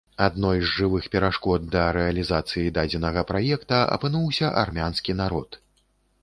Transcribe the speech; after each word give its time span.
Адной 0.27 0.59
з 0.61 0.69
жывых 0.77 1.03
перашкод 1.15 1.67
да 1.75 1.83
рэалізацыі 1.97 2.71
дадзенага 2.79 3.25
праекта 3.33 3.83
апынуўся 3.99 4.51
армянскі 4.65 5.17
народ. 5.23 5.61